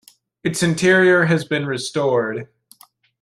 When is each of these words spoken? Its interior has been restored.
Its 0.43 0.63
interior 0.63 1.25
has 1.25 1.45
been 1.45 1.67
restored. 1.67 2.47